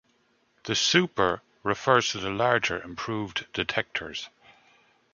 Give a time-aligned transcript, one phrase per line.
[0.63, 4.29] The "super" refers to the larger, improved detectors.